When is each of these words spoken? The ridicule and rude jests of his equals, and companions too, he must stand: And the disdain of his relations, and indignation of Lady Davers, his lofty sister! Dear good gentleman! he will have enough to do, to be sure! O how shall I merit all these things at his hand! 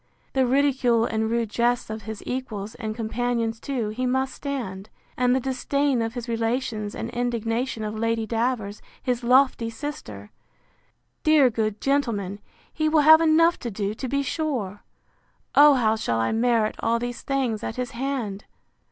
The 0.33 0.47
ridicule 0.47 1.05
and 1.05 1.29
rude 1.29 1.51
jests 1.51 1.91
of 1.91 2.01
his 2.01 2.23
equals, 2.25 2.73
and 2.73 2.95
companions 2.95 3.59
too, 3.59 3.89
he 3.89 4.07
must 4.07 4.33
stand: 4.33 4.89
And 5.15 5.35
the 5.35 5.39
disdain 5.39 6.01
of 6.01 6.15
his 6.15 6.27
relations, 6.27 6.95
and 6.95 7.11
indignation 7.11 7.83
of 7.83 7.93
Lady 7.93 8.25
Davers, 8.25 8.81
his 9.03 9.23
lofty 9.23 9.69
sister! 9.69 10.31
Dear 11.21 11.51
good 11.51 11.79
gentleman! 11.79 12.39
he 12.73 12.89
will 12.89 13.01
have 13.01 13.21
enough 13.21 13.59
to 13.59 13.69
do, 13.69 13.93
to 13.93 14.07
be 14.07 14.23
sure! 14.23 14.81
O 15.53 15.75
how 15.75 15.95
shall 15.95 16.17
I 16.17 16.31
merit 16.31 16.75
all 16.79 16.97
these 16.97 17.21
things 17.21 17.63
at 17.63 17.75
his 17.75 17.91
hand! 17.91 18.45